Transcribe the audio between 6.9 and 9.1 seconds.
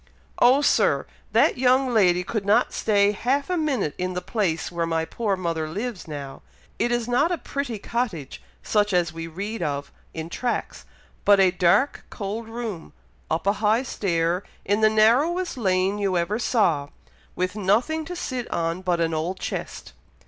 is not a pretty cottage such